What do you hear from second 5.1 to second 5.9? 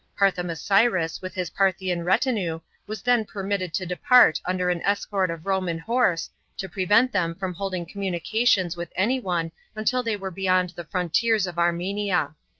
t of Roman